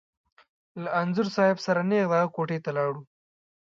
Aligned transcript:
له 0.81 0.89
انځور 1.01 1.27
صاحب 1.35 1.57
سره 1.65 1.81
نېغ 1.89 2.05
د 2.09 2.13
هغه 2.21 2.27
کوټې 2.35 2.57
ته 2.65 2.69
لاړو. 2.77 3.01